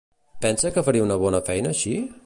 [0.45, 1.95] Pensa que faria una bona feina així?